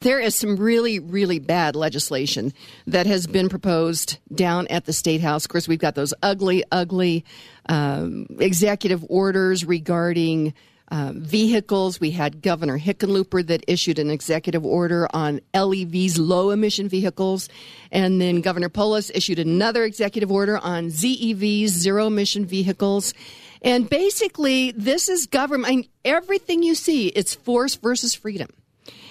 [0.00, 2.54] there is some really, really bad legislation
[2.86, 5.44] that has been proposed down at the State House.
[5.44, 7.22] Of course, we've got those ugly, ugly
[7.68, 10.54] um, executive orders regarding
[10.90, 12.00] uh, vehicles.
[12.00, 17.50] We had Governor Hickenlooper that issued an executive order on LEVs, low emission vehicles.
[17.92, 23.12] And then Governor Polis issued another executive order on ZEVs, zero emission vehicles.
[23.60, 25.70] And basically, this is government.
[25.70, 28.48] I mean, everything you see, it's force versus freedom.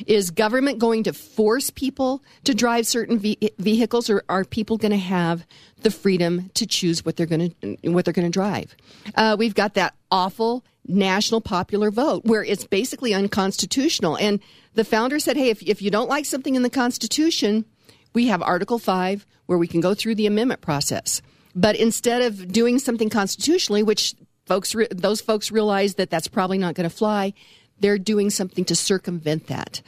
[0.08, 4.92] Is government going to force people to drive certain ve- vehicles, or are people going
[4.92, 5.46] to have
[5.82, 8.76] the freedom to choose what they're going to what they're going to drive?
[9.16, 14.18] Uh, we've got that awful national popular vote where it's basically unconstitutional.
[14.18, 14.40] And
[14.74, 17.66] the founder said, "Hey, if if you don't like something in the Constitution,
[18.14, 21.22] we have Article Five where we can go through the amendment process."
[21.56, 26.76] But instead of doing something constitutionally, which folks those folks realize that that's probably not
[26.76, 27.34] going to fly
[27.80, 29.82] they're doing something to circumvent that.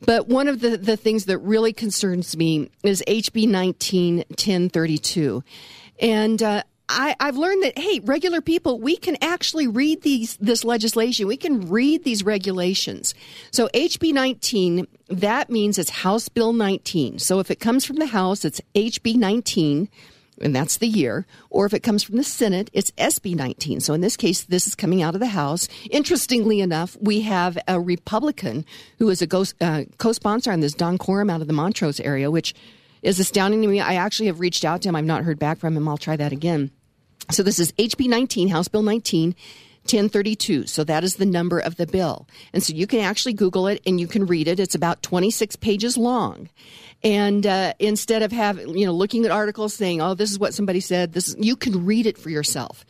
[0.00, 5.42] But one of the, the things that really concerns me is HB 19 1032.
[6.00, 10.64] And uh, I, have learned that hey, regular people, we can actually read these this
[10.64, 11.26] legislation.
[11.26, 13.14] We can read these regulations.
[13.50, 17.18] So HB 19, that means it's House Bill 19.
[17.18, 19.88] So if it comes from the House, it's HB 19
[20.40, 21.26] and that's the year.
[21.50, 23.80] Or if it comes from the Senate, it's SB 19.
[23.80, 25.68] So in this case, this is coming out of the House.
[25.90, 28.64] Interestingly enough, we have a Republican
[28.98, 32.30] who is a uh, co sponsor on this, Don Coram out of the Montrose area,
[32.30, 32.54] which
[33.02, 33.80] is astounding to me.
[33.80, 34.96] I actually have reached out to him.
[34.96, 35.88] I've not heard back from him.
[35.88, 36.70] I'll try that again.
[37.30, 39.34] So this is HB 19, House Bill 19.
[39.86, 40.66] 1032.
[40.66, 42.28] So that is the number of the bill.
[42.52, 44.60] And so you can actually Google it and you can read it.
[44.60, 46.48] It's about 26 pages long.
[47.02, 50.54] And uh, instead of having, you know, looking at articles saying, "Oh, this is what
[50.54, 52.84] somebody said," this you can read it for yourself.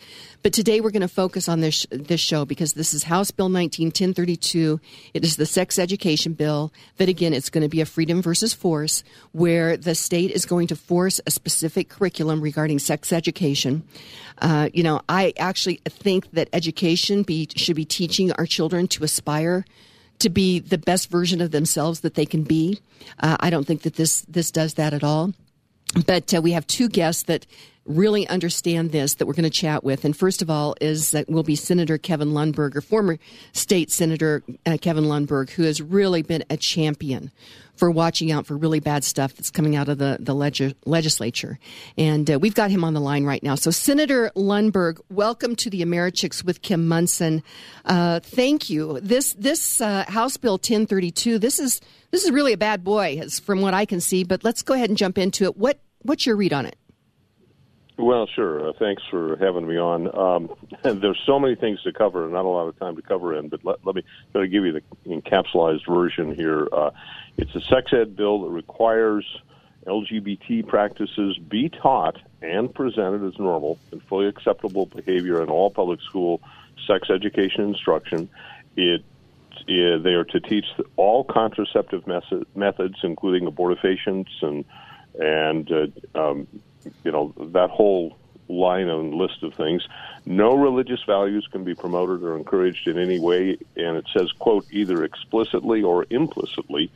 [0.47, 3.49] But today we're going to focus on this this show because this is House Bill
[3.49, 4.79] 19 1032.
[5.13, 8.55] It is the sex education bill that again it's going to be a freedom versus
[8.55, 13.83] force where the state is going to force a specific curriculum regarding sex education.
[14.39, 19.03] Uh, you know, I actually think that education be, should be teaching our children to
[19.03, 19.65] aspire
[20.21, 22.79] to be the best version of themselves that they can be.
[23.19, 25.33] Uh, I don't think that this this does that at all.
[26.07, 27.47] But uh, we have two guests that
[27.87, 30.05] really understand this that we're going to chat with.
[30.05, 33.19] And first of all is that will be Senator Kevin Lundberg, or former
[33.53, 37.31] state Senator uh, Kevin Lundberg, who has really been a champion
[37.77, 41.59] for watching out for really bad stuff that's coming out of the, the leg- legislature.
[41.97, 43.55] And uh, we've got him on the line right now.
[43.55, 47.43] So, Senator Lundberg, welcome to the Americhicks with Kim Monson.
[47.85, 48.99] Uh, thank you.
[49.01, 51.81] This this uh, House Bill 1032, this is
[52.11, 54.25] this is really a bad boy, from what I can see.
[54.25, 55.57] But let's go ahead and jump into it.
[55.57, 56.77] What what's your read on it?
[57.99, 58.69] Well, sure.
[58.69, 60.15] Uh, thanks for having me on.
[60.17, 60.51] Um,
[60.83, 63.49] there's so many things to cover, and not a lot of time to cover in.
[63.49, 64.03] But let, let me
[64.35, 66.69] give you the encapsulated version here.
[66.71, 66.91] Uh,
[67.39, 69.25] it's a sex ed bill that requires
[69.87, 76.01] LGBT practices be taught and presented as normal and fully acceptable behavior in all public
[76.03, 76.43] school
[76.87, 78.29] sex education instruction.
[78.77, 79.03] It,
[79.67, 84.65] they are to teach all contraceptive method, methods, including abortifacients and
[85.19, 86.47] and uh, um,
[87.05, 88.17] you know that whole
[88.49, 89.87] line and list of things.
[90.25, 94.67] No religious values can be promoted or encouraged in any way, and it says, "quote
[94.71, 96.91] either explicitly or implicitly."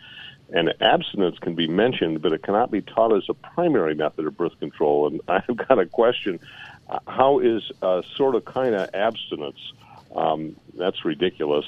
[0.53, 4.37] And abstinence can be mentioned, but it cannot be taught as a primary method of
[4.37, 5.07] birth control.
[5.07, 6.41] And I've got a question:
[7.07, 9.73] How is a sort of kind of abstinence?
[10.15, 11.65] Um, that's ridiculous.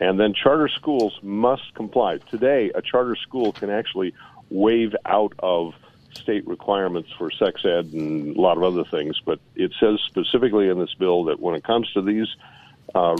[0.00, 2.18] And then charter schools must comply.
[2.30, 4.12] Today, a charter school can actually
[4.50, 5.74] waive out of
[6.16, 10.68] state requirements for sex ed and a lot of other things, but it says specifically
[10.68, 12.28] in this bill that when it comes to these
[12.94, 13.16] uh,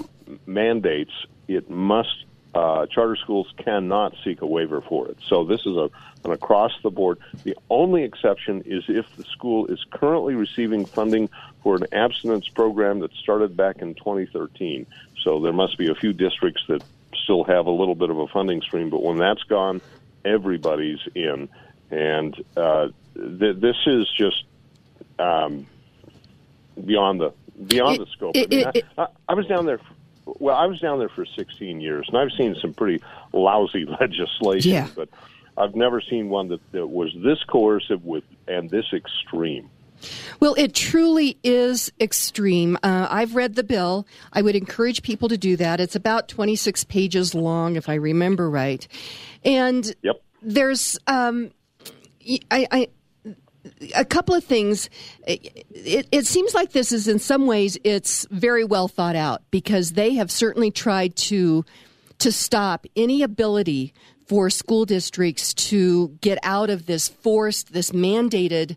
[0.46, 1.12] mandates,
[1.48, 2.24] it must
[2.54, 5.18] uh, charter schools cannot seek a waiver for it.
[5.28, 5.90] So this is a,
[6.24, 7.18] an across the board.
[7.44, 11.28] The only exception is if the school is currently receiving funding
[11.62, 14.86] for an abstinence program that started back in 2013.
[15.22, 16.82] So there must be a few districts that
[17.22, 19.82] still have a little bit of a funding stream, but when that's gone,
[20.24, 21.48] everybody's in
[21.90, 24.44] and uh, th- this is just
[25.18, 25.66] um,
[26.84, 27.32] beyond the
[27.66, 28.36] beyond it, the scope.
[28.36, 29.78] It, I, mean, it, I, I, I, was down there.
[29.78, 33.02] For, well, I was down there for 16 years, and I've seen some pretty
[33.32, 34.88] lousy legislation, yeah.
[34.94, 35.08] but
[35.56, 39.70] I've never seen one that, that was this coercive with and this extreme.
[40.40, 42.76] Well, it truly is extreme.
[42.82, 44.06] Uh, I've read the bill.
[44.32, 45.80] I would encourage people to do that.
[45.80, 48.86] It's about 26 pages long, if I remember right.
[49.44, 50.22] And yep.
[50.42, 51.50] there's um,
[52.50, 52.88] I, I
[53.94, 54.88] a couple of things.
[55.26, 59.92] It, it, seems like this is, in some ways, it's very well thought out because
[59.92, 61.64] they have certainly tried to
[62.18, 63.92] to stop any ability
[64.26, 68.76] for school districts to get out of this forced, this mandated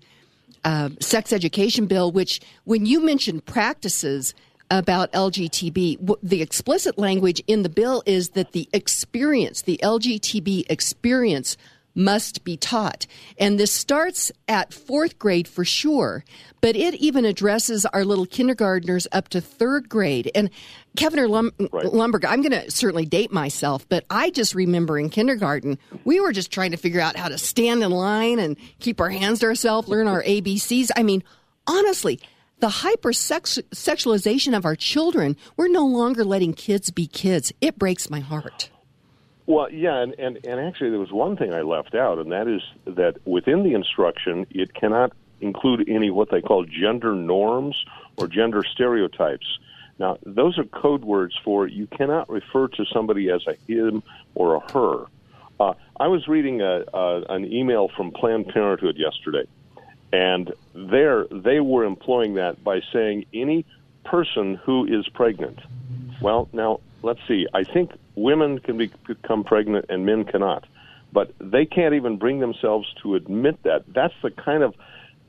[0.64, 4.34] uh, sex education bill, which, when you mention practices
[4.70, 11.58] about LGTB, the explicit language in the bill is that the experience, the LGTB experience,
[12.00, 13.06] must be taught.
[13.38, 16.24] And this starts at fourth grade for sure,
[16.62, 20.32] but it even addresses our little kindergartners up to third grade.
[20.34, 20.50] And
[20.96, 21.86] Kevin Lum- right.
[21.86, 26.32] Lundberg, I'm going to certainly date myself, but I just remember in kindergarten, we were
[26.32, 29.48] just trying to figure out how to stand in line and keep our hands to
[29.48, 30.90] ourselves, learn our ABCs.
[30.96, 31.24] I mean,
[31.68, 32.20] honestly,
[32.60, 37.54] the hypersexualization of our children, we're no longer letting kids be kids.
[37.62, 38.70] It breaks my heart.
[39.50, 42.48] Well, yeah, and, and, and actually, there was one thing I left out, and that
[42.48, 45.12] is that within the instruction, it cannot
[45.42, 47.84] include any what they call gender norms
[48.16, 49.58] or gender stereotypes.
[49.98, 54.04] Now, those are code words for you cannot refer to somebody as a him
[54.36, 55.06] or a her.
[55.60, 59.48] Uh, I was reading a, a, an email from Planned Parenthood yesterday,
[60.14, 63.66] and there they were employing that by saying any
[64.06, 65.58] person who is pregnant.
[66.22, 67.48] Well, now let's see.
[67.54, 70.66] I think women can be, become pregnant and men cannot,
[71.12, 73.84] but they can't even bring themselves to admit that.
[73.94, 74.76] That's the kind of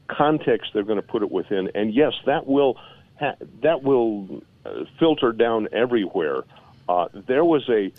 [0.09, 2.79] context they're going to put it within, and yes, that will
[3.19, 6.43] ha- that will uh, filter down everywhere.
[6.89, 7.93] Uh, there was a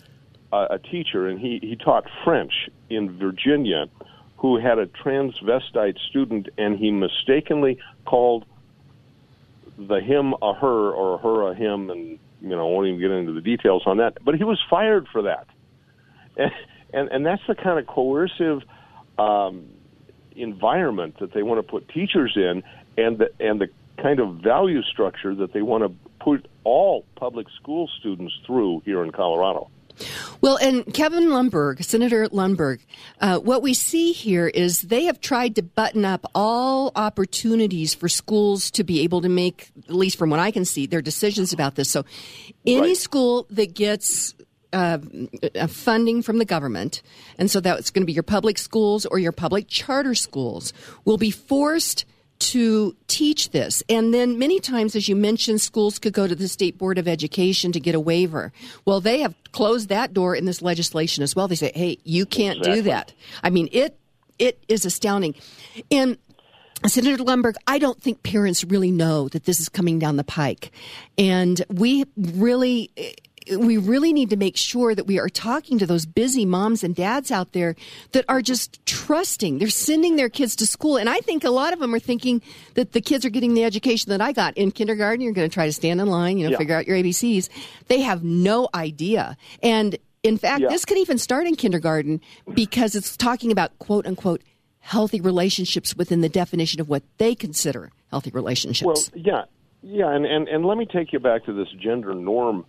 [0.53, 3.85] a teacher, and he he taught French in Virginia,
[4.37, 8.43] who had a transvestite student, and he mistakenly called
[9.77, 13.33] the him a her or her a him, and you know, won't even get into
[13.33, 14.17] the details on that.
[14.23, 15.47] But he was fired for that,
[16.37, 16.51] and
[16.93, 18.61] and, and that's the kind of coercive
[19.17, 19.69] um,
[20.35, 22.63] environment that they want to put teachers in,
[22.97, 23.67] and the and the
[24.01, 29.03] kind of value structure that they want to put all public school students through here
[29.03, 29.69] in Colorado.
[30.41, 32.79] Well, and Kevin Lundberg, Senator Lundberg,
[33.19, 38.09] uh, what we see here is they have tried to button up all opportunities for
[38.09, 41.53] schools to be able to make, at least from what I can see, their decisions
[41.53, 41.89] about this.
[41.89, 42.05] So,
[42.65, 42.97] any right.
[42.97, 44.33] school that gets
[44.73, 44.99] uh,
[45.67, 47.01] funding from the government,
[47.37, 50.73] and so that's going to be your public schools or your public charter schools,
[51.05, 52.05] will be forced
[52.41, 53.83] to teach this.
[53.87, 57.07] And then many times, as you mentioned, schools could go to the State Board of
[57.07, 58.51] Education to get a waiver.
[58.85, 61.47] Well, they have closed that door in this legislation as well.
[61.47, 62.81] They say, hey, you can't exactly.
[62.81, 63.13] do that.
[63.43, 63.97] I mean, it
[64.39, 65.35] it is astounding.
[65.91, 66.17] And
[66.87, 70.71] Senator Lundberg, I don't think parents really know that this is coming down the pike.
[71.17, 72.89] And we really
[73.57, 76.95] we really need to make sure that we are talking to those busy moms and
[76.95, 77.75] dads out there
[78.11, 79.57] that are just trusting.
[79.57, 80.97] They're sending their kids to school.
[80.97, 82.41] And I think a lot of them are thinking
[82.75, 84.57] that the kids are getting the education that I got.
[84.57, 86.57] In kindergarten, you're going to try to stand in line, you know, yeah.
[86.57, 87.49] figure out your ABCs.
[87.87, 89.37] They have no idea.
[89.63, 90.69] And in fact, yeah.
[90.69, 92.21] this could even start in kindergarten
[92.53, 94.41] because it's talking about quote unquote
[94.79, 99.11] healthy relationships within the definition of what they consider healthy relationships.
[99.13, 99.43] Well, yeah.
[99.83, 102.65] Yeah, and, and, and let me take you back to this gender norm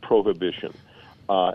[0.00, 0.72] prohibition.
[1.28, 1.52] Uh,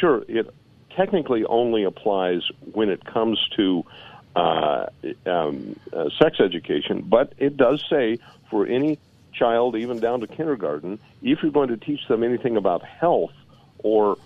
[0.00, 0.52] sure, it
[0.90, 2.42] technically only applies
[2.72, 3.84] when it comes to
[4.36, 4.86] uh,
[5.26, 8.18] um, uh, sex education, but it does say
[8.50, 8.98] for any
[9.32, 13.32] child, even down to kindergarten, if you're going to teach them anything about health
[13.78, 14.16] or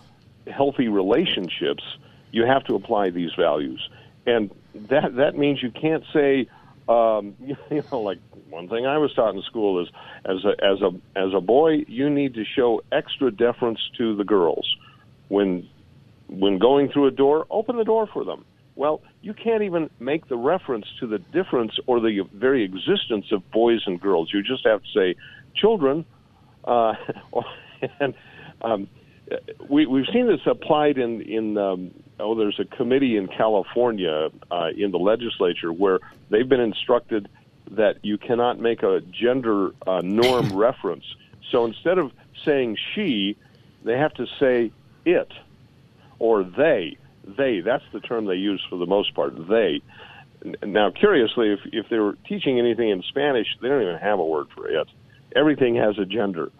[0.47, 1.85] healthy relationships,
[2.31, 3.89] you have to apply these values.
[4.27, 6.49] And that that means you can't say,
[6.89, 7.35] um,
[7.71, 8.19] you know, like
[8.49, 9.89] one thing I was taught in school is
[10.25, 14.25] as a as a as a boy, you need to show extra deference to the
[14.25, 14.67] girls
[15.29, 15.69] when
[16.29, 17.47] when going through a door.
[17.51, 18.45] Open the door for them.
[18.75, 23.51] Well, you can't even make the reference to the difference or the very existence of
[23.51, 24.31] boys and girls.
[24.33, 25.17] You just have to say,
[25.57, 26.05] children,
[26.65, 26.95] uh,
[28.01, 28.15] and
[28.63, 28.89] um,
[29.69, 34.69] we, we've seen this applied in in um, oh, there's a committee in California uh,
[34.77, 37.29] in the legislature where they've been instructed
[37.73, 41.05] that you cannot make a gender uh, norm reference.
[41.51, 42.13] So instead of
[42.45, 43.37] saying she,
[43.85, 44.73] they have to say
[45.05, 45.33] it
[46.19, 46.97] or they.
[47.25, 47.61] They.
[47.61, 49.35] That's the term they use for the most part.
[49.49, 49.83] They.
[50.63, 54.25] Now, curiously, if if they were teaching anything in Spanish, they don't even have a
[54.25, 54.89] word for it.
[55.35, 56.51] Everything has a gender.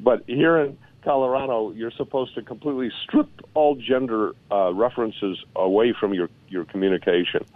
[0.00, 6.12] But here in Colorado, you're supposed to completely strip all gender uh, references away from
[6.12, 7.46] your your communication.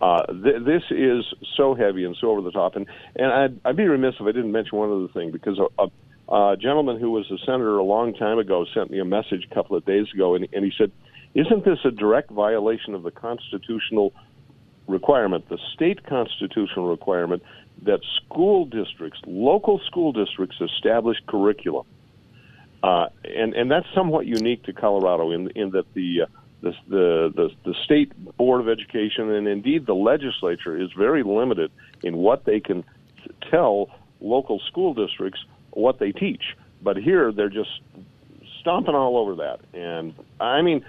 [0.00, 1.22] Uh, th- this is
[1.54, 4.32] so heavy and so over the top, and and I'd, I'd be remiss if I
[4.32, 7.84] didn't mention one other thing because a, a, a gentleman who was a senator a
[7.84, 10.72] long time ago sent me a message a couple of days ago, and, and he
[10.78, 10.90] said,
[11.34, 14.14] "Isn't this a direct violation of the constitutional
[14.86, 17.42] requirement, the state constitutional requirement,
[17.82, 21.84] that school districts, local school districts, establish curriculum?"
[22.82, 26.26] Uh, and and that's somewhat unique to Colorado in in that the uh,
[26.62, 31.70] the, the the state board of education and indeed the legislature is very limited
[32.02, 32.84] in what they can
[33.50, 33.88] tell
[34.20, 36.56] local school districts what they teach.
[36.82, 37.80] But here they're just
[38.60, 39.60] stomping all over that.
[39.74, 40.84] And I mean,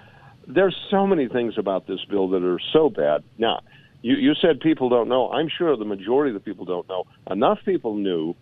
[0.48, 3.24] there's so many things about this bill that are so bad.
[3.38, 3.62] Now,
[4.02, 5.32] you, you said people don't know.
[5.32, 7.06] I'm sure the majority of the people don't know.
[7.30, 8.36] Enough people knew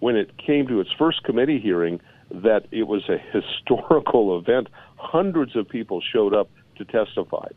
[0.00, 4.68] when it came to its first committee hearing that it was a historical event.
[4.96, 7.48] Hundreds of people showed up to testify.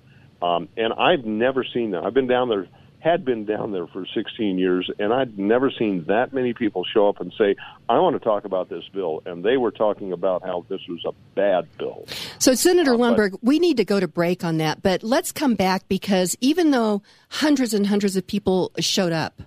[0.41, 2.03] Um, and I've never seen that.
[2.03, 2.67] I've been down there
[2.99, 7.07] had been down there for 16 years, and I'd never seen that many people show
[7.07, 7.55] up and say,
[7.87, 9.23] I want to talk about this bill.
[9.25, 12.05] And they were talking about how this was a bad bill.
[12.39, 15.31] So, Senator uh, Lundberg, but, we need to go to break on that, but let's
[15.31, 19.41] come back because even though hundreds and hundreds of people showed up,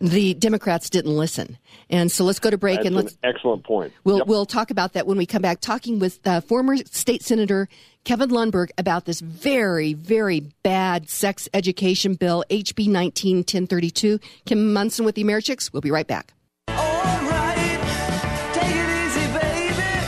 [0.00, 1.58] the Democrats didn't listen.
[1.90, 3.92] And so let's go to break That's and let's excellent point.
[4.04, 4.26] We'll yep.
[4.26, 7.68] we'll talk about that when we come back talking with uh, former state senator
[8.04, 14.18] Kevin Lundberg about this very very bad sex education bill HB 19 1032.
[14.44, 15.72] Kim Monson with the Americhicks.
[15.72, 16.32] We'll be right back.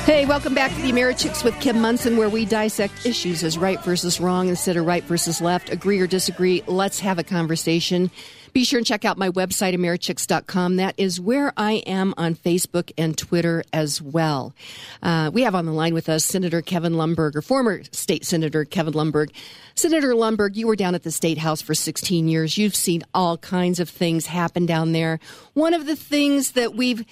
[0.09, 3.78] Hey, welcome back to the Americhicks with Kim Monson, where we dissect issues as right
[3.85, 5.68] versus wrong instead of right versus left.
[5.68, 8.11] Agree or disagree, let's have a conversation.
[8.58, 10.78] Be sure and check out my website, Americhicks.com.
[10.78, 14.52] That is where I am on Facebook and Twitter as well.
[15.00, 18.64] Uh, we have on the line with us Senator Kevin Lundberg, or former State Senator
[18.64, 19.30] Kevin Lundberg.
[19.76, 22.58] Senator Lundberg, you were down at the State House for 16 years.
[22.58, 25.20] You've seen all kinds of things happen down there.
[25.54, 27.04] One of the things that we've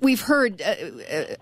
[0.00, 0.74] we've heard uh,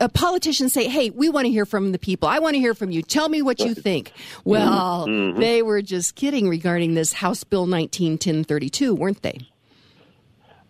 [0.00, 2.28] a politician say, "Hey, we want to hear from the people.
[2.28, 3.02] I want to hear from you.
[3.02, 4.12] Tell me what you think."
[4.44, 5.40] Well, mm-hmm.
[5.40, 9.38] they were just kidding regarding this House Bill 191032, weren't they?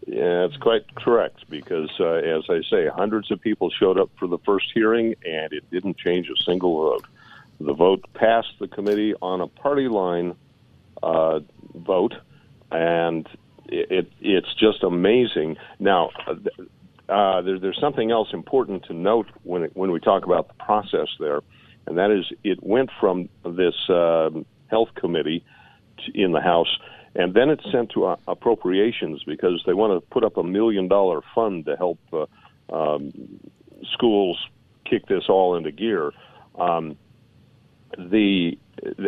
[0.07, 4.29] Yeah, it's quite correct because, uh, as I say, hundreds of people showed up for
[4.29, 7.07] the first hearing, and it didn't change a single vote.
[7.61, 10.35] The vote passed the committee on a party line
[11.03, 11.41] uh,
[11.75, 12.15] vote,
[12.71, 13.27] and
[13.67, 15.57] it, it, it's just amazing.
[15.79, 16.11] Now,
[17.09, 20.55] uh, there, there's something else important to note when it, when we talk about the
[20.55, 21.41] process there,
[21.87, 24.31] and that is it went from this uh,
[24.69, 25.45] health committee
[25.99, 26.79] to, in the House,
[27.15, 30.89] and then it's sent to uh, appropriations because they want to put up a million
[30.89, 32.27] dollar fund to help uh,
[32.73, 33.13] um,
[33.93, 34.39] schools
[34.85, 36.13] kick this all into gear.
[36.59, 36.97] Um,
[37.99, 38.59] the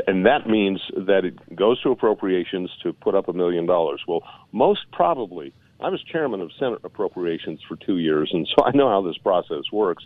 [0.07, 4.03] and that means that it goes to appropriations to put up a million dollars.
[4.07, 4.23] Well,
[4.53, 8.88] most probably, I was chairman of Senate Appropriations for two years, and so I know
[8.88, 10.04] how this process works.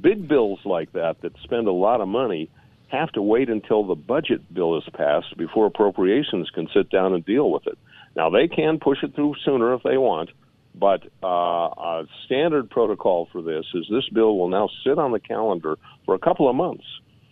[0.00, 2.50] Big bills like that that spend a lot of money
[2.88, 7.24] have to wait until the budget bill is passed before appropriations can sit down and
[7.24, 7.78] deal with it.
[8.14, 10.30] Now they can push it through sooner if they want,
[10.74, 15.20] but uh, a standard protocol for this is this bill will now sit on the
[15.20, 16.84] calendar for a couple of months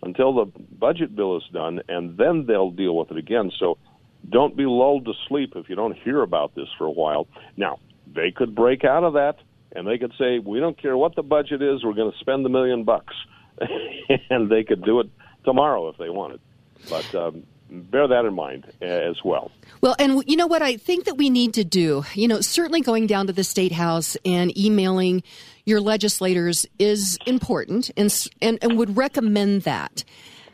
[0.02, 3.50] until the budget bill is done, and then they'll deal with it again.
[3.58, 3.78] So
[4.28, 7.26] don't be lulled to sleep if you don't hear about this for a while.
[7.56, 7.78] Now,
[8.14, 9.36] they could break out of that
[9.72, 12.44] and they could say, we don't care what the budget is, we're going to spend
[12.44, 13.14] the million bucks.
[14.30, 15.08] and they could do it
[15.44, 16.40] tomorrow if they wanted.
[16.88, 19.50] But um, bear that in mind as well.
[19.80, 22.80] Well, and you know what I think that we need to do, you know, certainly
[22.80, 25.22] going down to the state house and emailing
[25.64, 30.04] your legislators is important and, and, and would recommend that.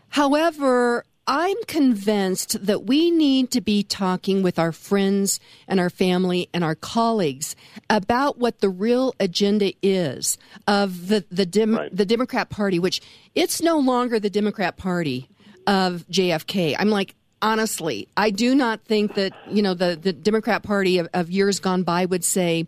[0.08, 6.49] However, I'm convinced that we need to be talking with our friends and our family
[6.52, 7.54] and our colleagues
[7.88, 11.96] about what the real agenda is of the the, Dem- right.
[11.96, 13.00] the Democrat Party, which
[13.37, 15.28] it's no longer the Democrat Party
[15.68, 16.75] of JFK.
[16.76, 21.08] I'm like, honestly, I do not think that you know the the Democrat Party of,
[21.14, 22.66] of years gone by would say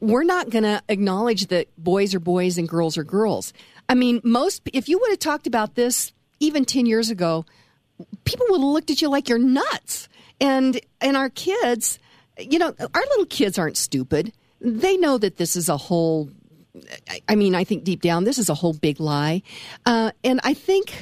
[0.00, 3.52] we're not going to acknowledge that boys are boys and girls are girls.
[3.90, 7.44] I mean, most if you would have talked about this even 10 years ago,
[8.24, 10.08] people would have looked at you like you're nuts.
[10.40, 11.98] And and our kids,
[12.38, 14.32] you know, our little kids aren't stupid.
[14.60, 16.30] They know that this is a whole
[17.26, 19.42] I mean, I think deep down this is a whole big lie.
[19.86, 20.94] Uh, and I think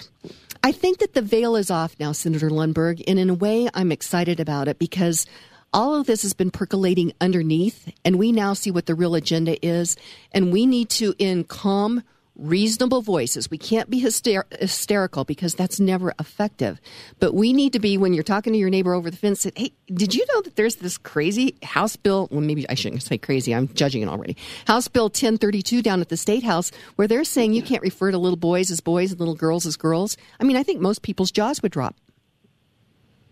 [0.62, 3.92] I think that the veil is off now, Senator Lundberg, and in a way I'm
[3.92, 5.26] excited about it because
[5.72, 9.58] all of this has been percolating underneath, and we now see what the real agenda
[9.66, 9.96] is.
[10.30, 12.04] And we need to, in calm,
[12.36, 16.80] reasonable voices, we can't be hyster- hysterical because that's never effective.
[17.20, 19.52] But we need to be, when you're talking to your neighbor over the fence, say,
[19.56, 22.28] hey, did you know that there's this crazy House bill?
[22.30, 24.36] Well, maybe I shouldn't say crazy, I'm judging it already.
[24.66, 28.18] House Bill 1032 down at the State House, where they're saying you can't refer to
[28.18, 30.16] little boys as boys and little girls as girls.
[30.40, 31.96] I mean, I think most people's jaws would drop.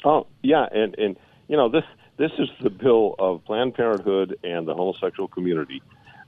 [0.05, 0.67] Oh, yeah.
[0.73, 1.17] And, and
[1.49, 1.85] you know, this
[2.19, 5.83] this is the bill of Planned Parenthood and the homosexual community.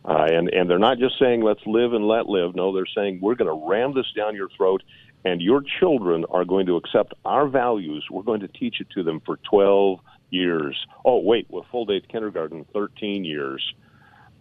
[0.05, 2.55] Uh, and, and they're not just saying, let's live and let live.
[2.55, 4.83] No, they're saying, we're going to ram this down your throat.
[5.25, 8.05] and your children are going to accept our values.
[8.11, 10.87] We're going to teach it to them for 12 years.
[11.05, 13.75] Oh, wait, with full day kindergarten, 13 years.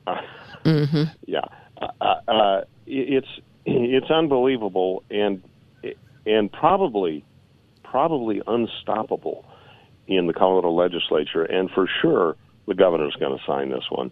[0.65, 1.03] mm-hmm.
[1.25, 1.45] Yeah,
[1.81, 3.27] uh, uh, it's
[3.65, 5.41] it's unbelievable and
[6.25, 7.23] and probably
[7.83, 9.45] probably unstoppable
[10.07, 12.35] in the Colorado legislature, and for sure
[12.67, 14.11] the governor's going to sign this one.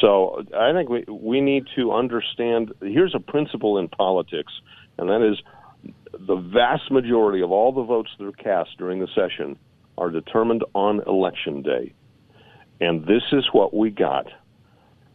[0.00, 2.72] So I think we we need to understand.
[2.80, 4.52] Here's a principle in politics,
[4.98, 5.40] and that is
[6.26, 9.58] the vast majority of all the votes that are cast during the session
[9.98, 11.92] are determined on election day.
[12.80, 14.26] And this is what we got.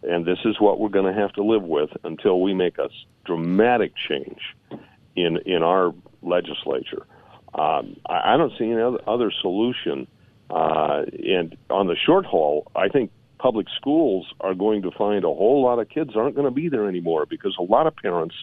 [0.03, 2.89] And this is what we're going to have to live with until we make a
[3.25, 4.39] dramatic change
[5.15, 7.05] in in our legislature.
[7.53, 10.07] Um, I, I don't see any other, other solution.
[10.49, 15.27] Uh, and on the short haul, I think public schools are going to find a
[15.27, 18.35] whole lot of kids aren't going to be there anymore because a lot of parents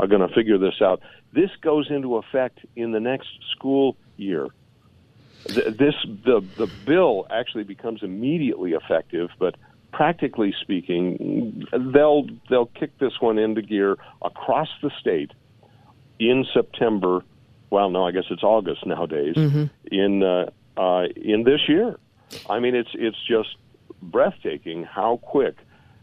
[0.00, 1.00] are going to figure this out.
[1.32, 4.48] This goes into effect in the next school year.
[5.46, 9.54] This the the bill actually becomes immediately effective, but
[9.92, 15.32] practically speaking, they'll they'll kick this one into gear across the state
[16.18, 17.22] in September.
[17.70, 19.36] Well, no, I guess it's August nowadays.
[19.36, 19.64] Mm-hmm.
[19.92, 21.98] In uh, uh, in this year,
[22.48, 23.56] I mean, it's it's just
[24.10, 25.56] breathtaking how quick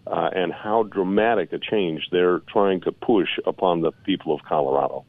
[0.08, 5.04] uh, and how dramatic a change they're trying to push upon the people of Colorado.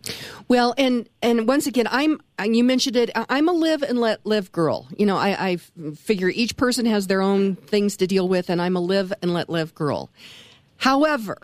[0.49, 3.11] Well, and and once again, I'm you mentioned it.
[3.15, 4.89] I'm a live and let live girl.
[4.97, 5.57] You know, I, I
[5.95, 9.35] figure each person has their own things to deal with, and I'm a live and
[9.35, 10.11] let live girl.
[10.79, 11.39] However,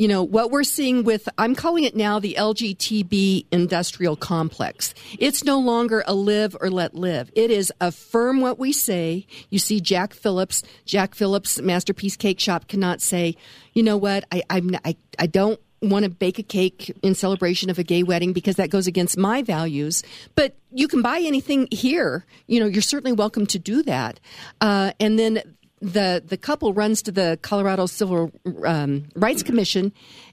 [0.00, 4.94] you know, what we're seeing with, I'm calling it now the LGTB industrial complex.
[5.18, 7.30] It's no longer a live or let live.
[7.36, 9.26] It is affirm what we say.
[9.50, 13.36] You see Jack Phillips, Jack Phillips Masterpiece Cake Shop cannot say,
[13.74, 17.68] you know what, I, I'm, I, I don't want to bake a cake in celebration
[17.68, 20.02] of a gay wedding because that goes against my values.
[20.34, 22.24] But you can buy anything here.
[22.46, 24.18] You know, you're certainly welcome to do that.
[24.62, 25.42] Uh, and then
[25.80, 28.32] the the couple runs to the Colorado Civil
[28.64, 29.92] um, Rights Commission,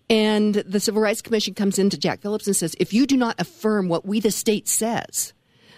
[0.10, 3.39] and the Civil Rights Commission comes into Jack Phillips and says, "If you do not
[3.39, 5.33] affirm what we the state says."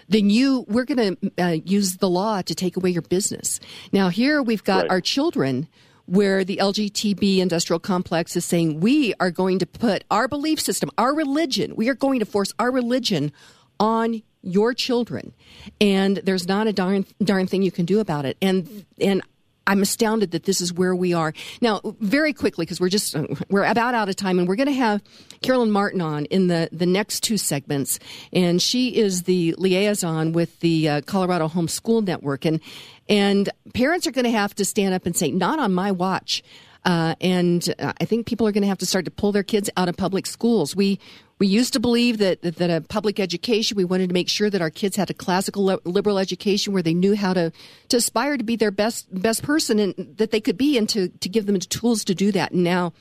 [0.08, 3.60] Then you, we're going to uh, use the law to take away your business.
[3.92, 4.90] Now here we've got right.
[4.90, 5.68] our children
[6.06, 10.90] where the LGTB industrial complex is saying we are going to put our belief system,
[10.98, 13.30] our religion, we are going to force our religion
[13.78, 15.32] on your children,
[15.80, 18.36] and there's not a darn darn thing you can do about it.
[18.42, 19.22] And and
[19.70, 21.80] I'm astounded that this is where we are now.
[22.00, 23.14] Very quickly, because we're just
[23.48, 25.00] we're about out of time, and we're going to have
[25.42, 28.00] Carolyn Martin on in the the next two segments,
[28.32, 32.60] and she is the liaison with the uh, Colorado Homeschool Network, and
[33.08, 36.42] and parents are going to have to stand up and say, "Not on my watch."
[36.84, 39.44] Uh, and uh, I think people are going to have to start to pull their
[39.44, 40.74] kids out of public schools.
[40.74, 40.98] We
[41.40, 44.50] we used to believe that, that, that a public education, we wanted to make sure
[44.50, 47.50] that our kids had a classical liberal education where they knew how to,
[47.88, 51.08] to aspire to be their best best person and that they could be, and to,
[51.08, 52.52] to give them the tools to do that.
[52.52, 52.92] And now,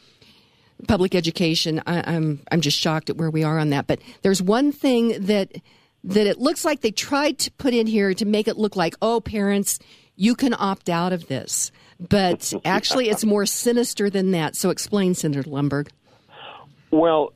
[0.88, 3.88] public education, I, I'm I'm just shocked at where we are on that.
[3.88, 5.52] But there's one thing that
[6.06, 8.96] that it looks like they tried to put in here to make it look like,
[9.02, 9.80] oh, parents,
[10.16, 11.74] you can opt out of this.
[12.00, 14.56] But actually, it's more sinister than that.
[14.56, 15.90] So explain, Senator Lundberg.
[16.92, 17.34] Well,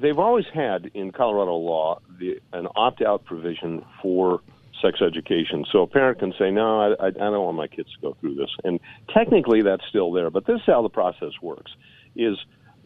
[0.00, 4.40] they've always had in Colorado law the, an opt-out provision for
[4.82, 5.64] sex education.
[5.70, 8.36] So a parent can say, "No, I, I don't want my kids to go through
[8.36, 8.80] this," and
[9.12, 10.30] technically that's still there.
[10.30, 11.72] But this is how the process works:
[12.16, 12.36] is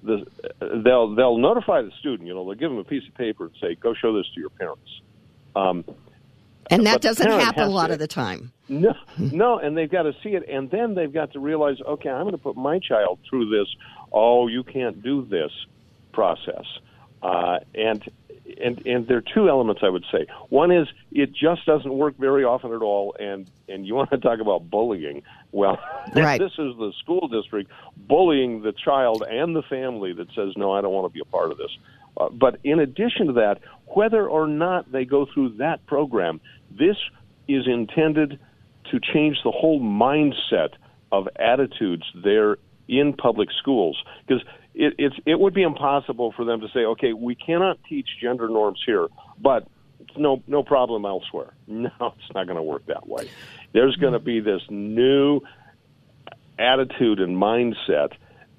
[0.03, 0.27] the,
[0.85, 2.27] they'll they'll notify the student.
[2.27, 4.41] You know, they'll give them a piece of paper and say, "Go show this to
[4.41, 5.01] your parents."
[5.55, 5.85] Um,
[6.71, 8.53] and that doesn't happen a lot to, of the time.
[8.69, 12.09] No, no, and they've got to see it, and then they've got to realize, okay,
[12.09, 13.67] I'm going to put my child through this.
[14.13, 15.51] Oh, you can't do this
[16.13, 16.65] process.
[17.23, 18.03] Uh, and
[18.61, 20.27] and and there are two elements I would say.
[20.49, 24.19] One is it just doesn't work very often at all, and and you want to
[24.19, 25.23] talk about bullying.
[25.53, 25.79] Well,
[26.15, 26.41] right.
[26.41, 30.81] this is the school district bullying the child and the family that says no, I
[30.81, 31.71] don't want to be a part of this.
[32.17, 36.97] Uh, but in addition to that, whether or not they go through that program, this
[37.49, 38.39] is intended
[38.91, 40.71] to change the whole mindset
[41.11, 42.57] of attitudes there
[42.89, 44.43] in public schools because
[44.75, 48.49] it, it's it would be impossible for them to say, okay, we cannot teach gender
[48.49, 49.09] norms here,
[49.41, 49.67] but
[50.17, 51.55] no no problem elsewhere.
[51.67, 53.31] No, it's not going to work that way.
[53.73, 55.41] There's going to be this new
[56.59, 58.13] attitude and mindset,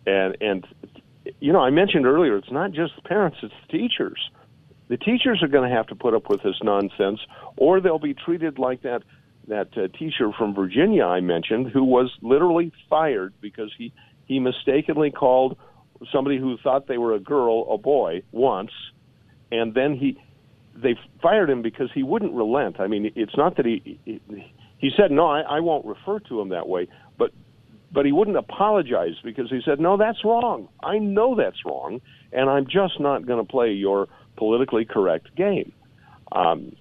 [0.08, 0.68] and and
[1.40, 4.32] you know I mentioned earlier, it's not just the parents, it's the teachers.
[4.88, 7.20] The teachers are going to have to put up with this nonsense,
[7.56, 9.04] or they'll be treated like that
[9.48, 13.94] that uh, teacher from Virginia I mentioned, who was literally fired because he
[14.26, 15.58] he mistakenly called
[16.12, 18.72] somebody who thought they were a girl a boy once,
[19.52, 20.18] and then he
[20.76, 22.80] they fired him because he wouldn't relent.
[22.80, 26.50] I mean, it's not that he he, said no, I, I won't refer to him
[26.50, 26.88] that way,
[27.18, 27.32] but
[27.92, 30.68] but he wouldn't apologize because he said no, that's wrong.
[30.82, 35.72] I know that's wrong, and I'm just not going to play your politically correct game.
[36.32, 36.76] Um,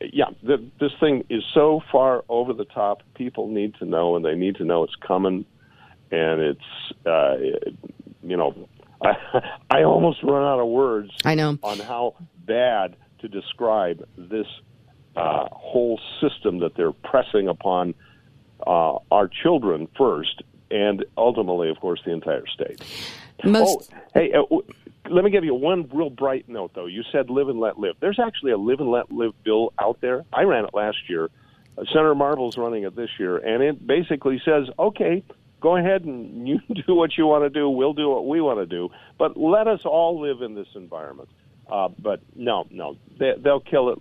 [0.00, 3.02] yeah, the, this thing is so far over the top.
[3.14, 5.44] People need to know, and they need to know it's coming.
[6.10, 6.60] And it's,
[7.04, 7.36] uh,
[8.30, 8.68] you know,
[9.02, 9.12] I,
[9.70, 11.10] I almost run out of words.
[11.24, 12.14] I know on how
[12.46, 14.46] bad to describe this
[15.16, 17.94] uh, whole system that they're pressing upon
[18.66, 22.82] uh, our children first, and ultimately, of course, the entire state.
[23.44, 23.90] Most...
[23.92, 24.42] Oh, hey, uh,
[25.10, 26.86] let me give you one real bright note, though.
[26.86, 27.96] You said live and let live.
[28.00, 30.24] There's actually a live and let live bill out there.
[30.32, 31.30] I ran it last year.
[31.92, 35.22] Senator Marble's running it this year, and it basically says, okay,
[35.60, 37.68] go ahead and you do what you want to do.
[37.68, 41.28] We'll do what we want to do, but let us all live in this environment.
[41.70, 43.98] Uh, but no, no, they, they'll kill it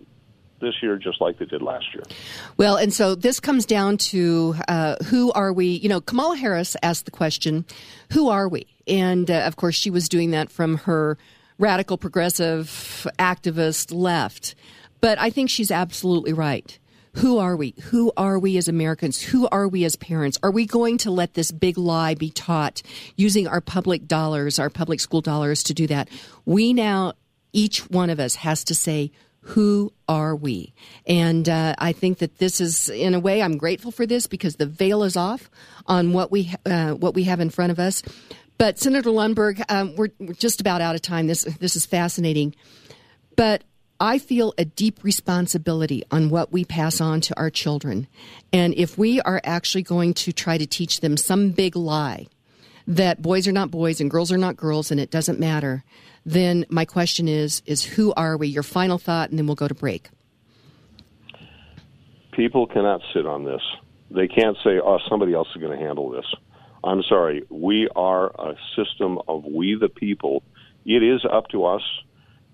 [0.61, 2.03] this year just like they did last year.
[2.57, 5.67] Well, and so this comes down to uh, who are we?
[5.67, 7.65] You know, Kamala Harris asked the question,
[8.13, 8.65] who are we?
[8.87, 11.17] And uh, of course, she was doing that from her
[11.57, 14.55] radical progressive activist left.
[14.99, 16.77] But I think she's absolutely right.
[17.13, 17.73] Who are we?
[17.85, 19.21] Who are we as Americans?
[19.21, 20.37] Who are we as parents?
[20.43, 22.81] Are we going to let this big lie be taught
[23.15, 26.09] using our public dollars, our public school dollars to do that?
[26.45, 27.13] We now,
[27.53, 29.11] each one of us has to say,
[29.47, 30.73] who are we?
[31.05, 34.57] And uh, I think that this is, in a way, I'm grateful for this because
[34.57, 35.49] the veil is off
[35.85, 38.03] on what we uh, what we have in front of us.
[38.57, 41.27] But Senator Lundberg, um, we're, we're just about out of time.
[41.27, 42.55] This this is fascinating,
[43.37, 43.63] but
[43.99, 48.07] I feel a deep responsibility on what we pass on to our children,
[48.53, 52.27] and if we are actually going to try to teach them some big lie
[52.85, 55.83] that boys are not boys and girls are not girls and it doesn't matter,
[56.25, 58.47] then my question is is who are we?
[58.47, 60.09] Your final thought, and then we'll go to break.
[62.31, 63.61] People cannot sit on this.
[64.11, 66.25] They can't say, "Oh, somebody else is going to handle this."
[66.83, 70.43] I'm sorry, we are a system of we the people.
[70.85, 71.81] It is up to us.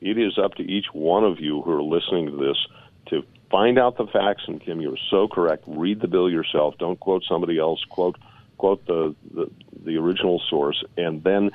[0.03, 2.57] It is up to each one of you who are listening to this
[3.07, 4.43] to find out the facts.
[4.47, 5.63] And Kim, you're so correct.
[5.65, 6.75] Read the bill yourself.
[6.77, 7.83] Don't quote somebody else.
[7.85, 8.17] Quote
[8.57, 9.49] quote the, the,
[9.83, 11.51] the original source, and then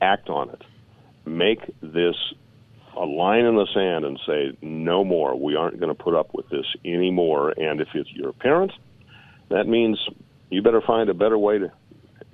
[0.00, 0.62] act on it.
[1.24, 2.16] Make this
[2.96, 5.36] a line in the sand and say no more.
[5.36, 7.50] We aren't going to put up with this anymore.
[7.56, 8.72] And if it's your parent,
[9.50, 10.04] that means
[10.50, 11.72] you better find a better way to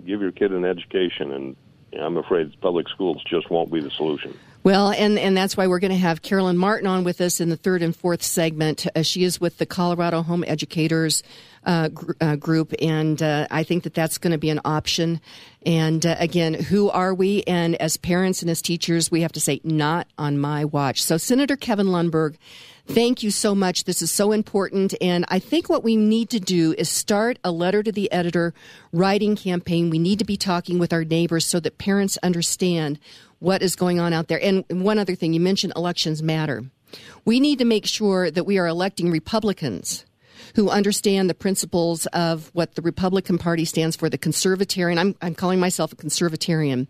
[0.04, 1.56] give your kid an education, and
[1.92, 4.36] I'm afraid public schools just won't be the solution.
[4.68, 7.48] Well, and, and that's why we're going to have Carolyn Martin on with us in
[7.48, 8.86] the third and fourth segment.
[8.94, 11.22] Uh, she is with the Colorado Home Educators
[11.64, 15.22] uh, gr- uh, Group, and uh, I think that that's going to be an option.
[15.64, 17.44] And uh, again, who are we?
[17.44, 21.02] And as parents and as teachers, we have to say, not on my watch.
[21.02, 22.36] So, Senator Kevin Lundberg,
[22.90, 23.84] Thank you so much.
[23.84, 24.94] This is so important.
[25.02, 28.54] And I think what we need to do is start a letter to the editor
[28.94, 29.90] writing campaign.
[29.90, 32.98] We need to be talking with our neighbors so that parents understand
[33.38, 34.42] what is going on out there.
[34.42, 36.64] And one other thing, you mentioned elections matter.
[37.24, 40.04] We need to make sure that we are electing Republicans
[40.54, 44.98] who understand the principles of what the Republican Party stands for, the conservatarian.
[44.98, 46.86] I'm, I'm calling myself a conservatarian.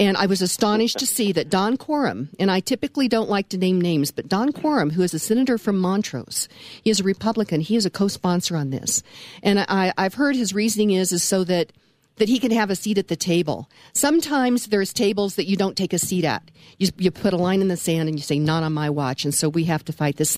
[0.00, 3.58] And I was astonished to see that Don Coram, and I typically don't like to
[3.58, 6.48] name names, but Don Coram, who is a senator from Montrose,
[6.82, 7.60] he is a Republican.
[7.60, 9.02] He is a co-sponsor on this.
[9.42, 11.72] And I, I've heard his reasoning is, is so that
[12.18, 13.68] that he can have a seat at the table.
[13.94, 16.50] Sometimes there's tables that you don't take a seat at.
[16.78, 19.24] You, you put a line in the sand and you say, not on my watch.
[19.24, 20.36] And so we have to fight this.